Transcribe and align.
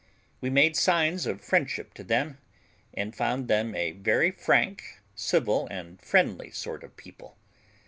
We 0.41 0.49
made 0.49 0.75
signs 0.75 1.27
of 1.27 1.41
friendship 1.41 1.93
to 1.93 2.03
them, 2.03 2.39
and 2.91 3.15
found 3.15 3.47
them 3.47 3.75
a 3.75 3.91
very 3.91 4.31
frank, 4.31 4.83
civil, 5.13 5.67
and 5.69 6.01
friendly 6.01 6.49
sort 6.49 6.83
of 6.83 6.97
people. 6.97 7.37